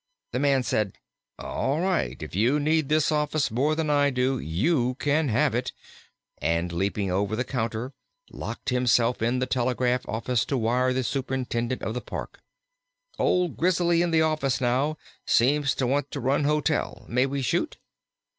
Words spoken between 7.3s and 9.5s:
the counter, locked himself in the